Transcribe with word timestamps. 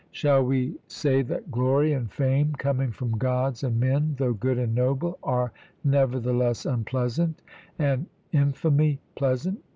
Shall 0.09 0.43
we 0.43 0.79
say 0.87 1.21
that 1.21 1.51
glory 1.51 1.93
and 1.93 2.11
fame, 2.11 2.53
coming 2.53 2.89
from 2.91 3.19
Gods 3.19 3.63
and 3.63 3.79
men, 3.79 4.15
though 4.17 4.33
good 4.33 4.57
and 4.57 4.73
noble, 4.73 5.19
are 5.21 5.51
nevertheless 5.83 6.65
unpleasant, 6.65 7.43
and 7.77 8.07
infamy 8.31 8.99
pleasant? 9.15 9.63